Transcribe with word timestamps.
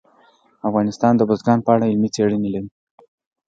افغانستان 0.67 1.13
د 1.17 1.21
بزګان 1.29 1.59
په 1.63 1.69
اړه 1.75 1.85
علمي 1.91 2.09
څېړنې 2.15 2.49
لري. 2.55 2.69